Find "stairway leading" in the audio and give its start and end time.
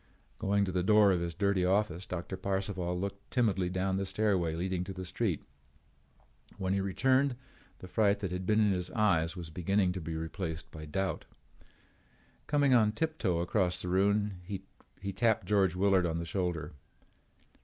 4.05-4.83